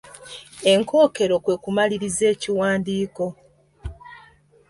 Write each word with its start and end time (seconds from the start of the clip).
Enkookero 0.71 1.35
kwe 1.43 1.55
kumaliriza 1.63 2.25
ekiwandiiko. 2.33 3.25